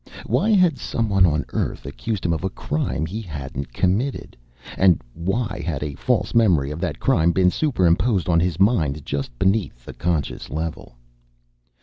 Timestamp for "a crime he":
2.43-3.21